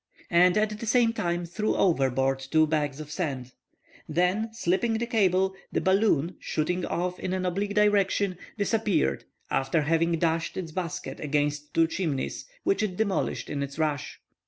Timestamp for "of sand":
2.99-3.53